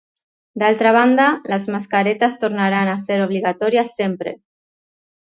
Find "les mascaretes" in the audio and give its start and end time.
1.51-2.37